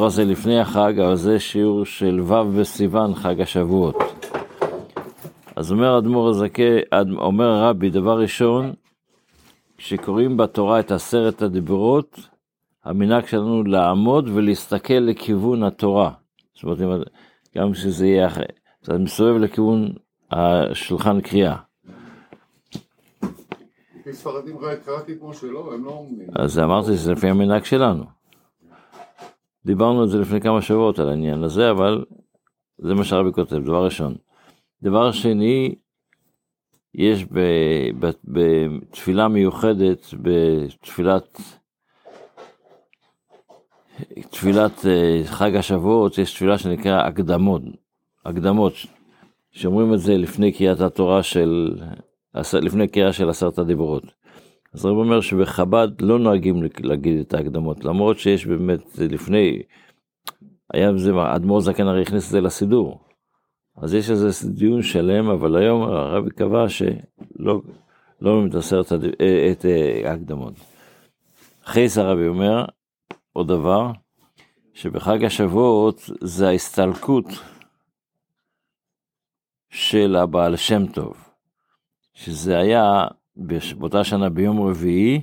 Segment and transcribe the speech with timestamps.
[0.00, 3.96] השיעור הזה לפני החג, אבל זה שיעור של ו' בסיוון, חג השבועות.
[5.56, 6.62] אז אומר אדמו"ר הזכה,
[7.18, 8.72] אומר הרבי, דבר ראשון,
[9.76, 12.20] כשקוראים בתורה את עשרת הדיברות,
[12.84, 16.10] המנהג שלנו לעמוד ולהסתכל לכיוון התורה.
[16.54, 17.08] זאת אומרת,
[17.56, 18.44] גם שזה יהיה אחרי,
[18.82, 19.92] אתה מסתובב לכיוון
[20.30, 21.56] השולחן קריאה.
[26.26, 26.42] לא.
[26.42, 28.19] אז אמרתי שזה לפי המנהג שלנו.
[29.64, 32.04] דיברנו על זה לפני כמה שבועות על העניין הזה, אבל
[32.78, 34.14] זה מה שהרבי כותב, דבר ראשון.
[34.82, 35.74] דבר שני,
[36.94, 37.26] יש
[38.24, 41.40] בתפילה מיוחדת, בתפילת
[44.30, 47.62] תפילת אה, חג השבועות, יש תפילה שנקרא הקדמות,
[48.24, 48.72] הקדמות,
[49.52, 51.76] שאומרים את זה לפני קריאת התורה של,
[52.54, 54.04] לפני קריאה של עשרת הדיברות.
[54.72, 59.62] אז הרב אומר שבחב"ד לא נוהגים להגיד את ההקדמות, למרות שיש באמת לפני,
[60.72, 63.04] היה בזה, אדמו"ר זקן הרי הכניס את זה לסידור.
[63.76, 67.60] אז יש איזה דיון שלם, אבל היום הרבי קבע שלא
[68.20, 70.54] לא את עשרת אה, את אה, ההקדמות.
[71.86, 72.64] זה הרבי אומר
[73.32, 73.92] עוד דבר,
[74.74, 77.26] שבחג השבועות זה ההסתלקות
[79.70, 81.16] של הבעל שם טוב,
[82.14, 83.04] שזה היה
[83.78, 85.20] באותה שנה ביום רביעי,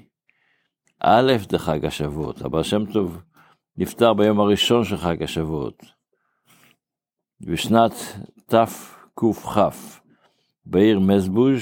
[1.00, 2.42] א' דחג השבועות.
[2.42, 3.22] הבעל שם טוב
[3.78, 5.84] נפטר ביום הראשון של חג השבועות,
[7.42, 7.92] בשנת
[8.45, 9.60] תקכ,
[10.66, 11.62] בעיר מזבוז',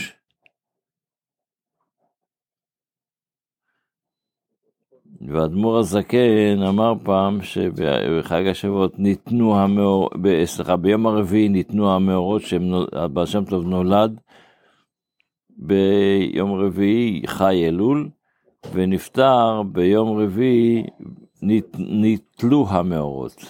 [5.28, 10.14] והאדמו"ר הזקן אמר פעם שבחג השבועות ניתנו המאורות,
[10.46, 14.20] סליחה, ביום הרביעי ניתנו המאורות שהבעל שם טוב נולד
[15.56, 18.10] ביום רביעי חי אלול,
[18.74, 20.84] ונפטר ביום רביעי,
[21.42, 23.46] נת, ניתלו המאורות.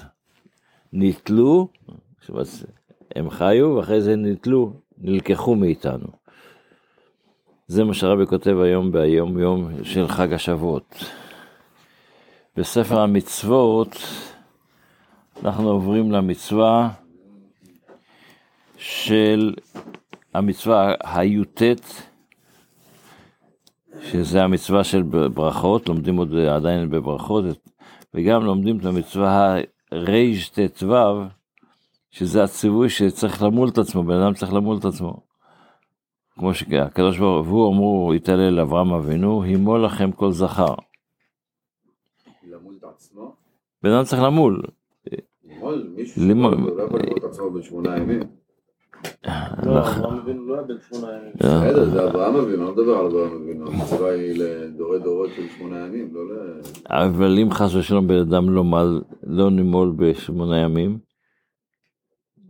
[0.94, 1.67] ניתלו,
[3.16, 6.08] הם חיו, ואחרי זה ניתלו, נלקחו מאיתנו.
[7.67, 10.95] זה מה שהרבי כותב היום ביום יום של חג השבועות.
[12.58, 13.98] בספר המצוות
[15.43, 16.89] אנחנו עוברים למצווה
[18.77, 19.54] של
[20.36, 21.62] המצווה הי"ט,
[24.02, 25.02] שזה המצווה של
[25.34, 27.46] ברכות, לומדים עוד עדיין בברכות,
[28.14, 29.56] וגם לומדים את המצווה
[29.92, 30.96] רט"ו,
[32.12, 35.22] שזה הציווי שצריך למול את עצמו, בן אדם צריך למול את עצמו.
[36.32, 40.76] כמו שהקדוש ברוך הוא אמרו, יתעלל אברהם אבינו, הימול לכם כל זכר.
[42.44, 43.36] למול את עצמו?
[43.84, 44.62] בן אדם צריך למול.
[45.44, 45.94] למול?
[45.96, 48.45] מישהו לא יכול למול את עצמו בשמונה ימים.
[51.36, 55.80] בסדר, זה אברהם אבינו, לא מדבר על אברהם אבינו, המצווה היא לדורי דורות של שמונה
[55.80, 56.61] ימים, לא ל...
[56.86, 58.64] אבל אם חס ושלום בן אדם לא,
[59.23, 60.98] לא נימול בשמונה ימים,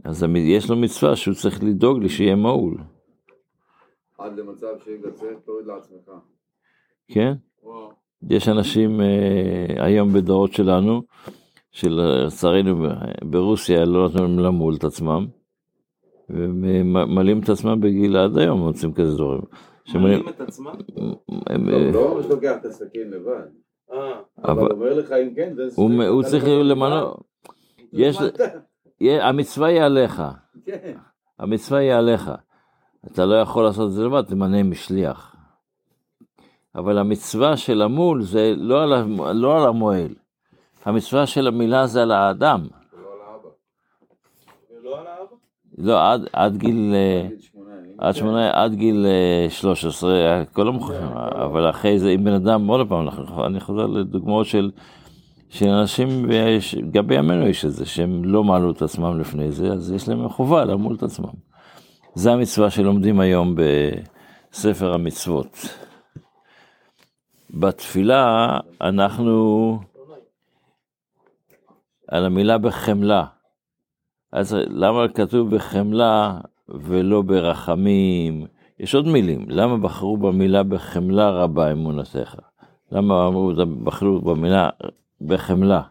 [0.04, 2.78] אז יש לו מצווה שהוא צריך לדאוג לי שיהיה מעול.
[4.18, 6.12] עד למצב שיגצר, תוריד לעצמך.
[7.08, 7.34] כן?
[8.30, 11.02] יש אנשים אה, היום בדורות שלנו,
[11.72, 12.88] שלצערנו
[13.24, 15.28] ברוסיה לא נתנו להם למול את עצמם.
[16.30, 19.42] וממלאים את עצמם בגיל עד היום, מוצאים כזה דברים.
[19.96, 20.74] ממלאים את עצמם?
[21.50, 23.48] לא, לא שלוקח את הסכין לבד.
[23.92, 24.20] אה.
[24.44, 25.82] אבל אומר לך אם כן, זה...
[26.08, 27.24] הוא צריך למנות.
[27.94, 28.18] יש,
[29.02, 30.24] המצווה היא עליך.
[30.66, 30.98] כן.
[31.40, 32.32] המצווה היא עליך.
[33.12, 35.36] אתה לא יכול לעשות את זה לבד, תמנה משליח.
[36.76, 38.94] אבל המצווה של המול זה לא על,
[39.34, 40.16] לא על המועל.
[40.86, 42.68] המצווה של המילה זה על האדם.
[45.78, 47.28] לא, עד, עד גיל, אה,
[47.98, 49.06] עד שמונה, עד גיל
[49.50, 51.00] 13, אה, הכל המוכר,
[51.46, 53.08] אבל אחרי זה, אם בן אדם, עוד פעם,
[53.46, 54.72] אני חוזר לדוגמאות של,
[55.50, 56.26] של אנשים,
[56.92, 60.30] גם בימינו יש את זה, שהם לא מעלו את עצמם לפני זה, אז יש להם
[60.30, 61.34] חובה למול את עצמם.
[62.14, 63.56] זה המצווה שלומדים היום
[64.52, 65.68] בספר המצוות.
[67.50, 69.80] בתפילה אנחנו
[72.08, 73.26] על המילה בחמלה.
[74.32, 76.40] אז למה כתוב בחמלה
[76.70, 78.46] ולא ברחמים?
[78.80, 82.36] יש עוד מילים, למה בחרו במילה בחמלה רבה אמונתך?
[82.92, 83.52] למה אמרו,
[83.84, 84.70] בחרו במילה
[85.22, 85.82] בחמלה?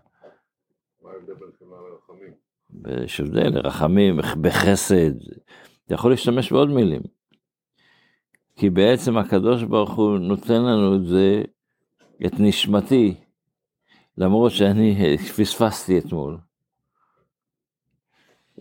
[3.04, 5.10] יש הבדל, רחמים, בחסד,
[5.86, 7.02] אתה יכול להשתמש בעוד מילים.
[8.56, 11.42] כי בעצם הקדוש ברוך הוא נותן לנו את זה,
[12.26, 13.14] את נשמתי,
[14.18, 16.38] למרות שאני פספסתי אתמול.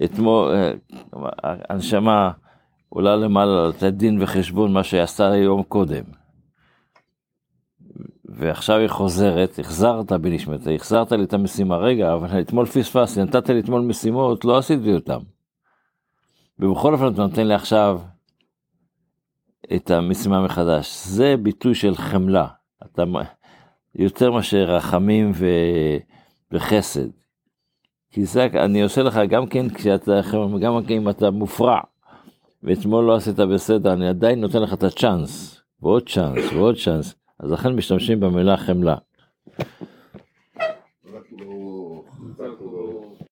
[0.03, 0.73] אתמול, אה,
[1.69, 2.31] הנשמה
[2.89, 6.03] עולה למעלה לתת דין וחשבון מה שעשתה יום קודם.
[8.25, 13.59] ועכשיו היא חוזרת, החזרת בנשמתה, החזרת לי את המשימה, רגע, אבל אתמול פספסתי, נתת לי
[13.59, 15.17] אתמול משימות, לא עשיתי אותן.
[16.59, 18.01] ובכל אופן אתה נותן לי עכשיו
[19.75, 21.05] את המשימה מחדש.
[21.05, 22.47] זה ביטוי של חמלה.
[22.85, 23.03] אתה
[23.95, 25.45] יותר מאשר רחמים ו...
[26.51, 27.07] וחסד.
[28.13, 30.21] כי זה, אני עושה לך גם כן כשאתה,
[30.61, 31.79] גם כן אם אתה מופרע,
[32.63, 37.15] ואתמול לא עשית בסדר, אני עדיין נותן לך את הצ'אנס, ועוד צ'אנס, ועוד צ'אנס.
[37.39, 38.95] אז לכן משתמשים במילה חמלה.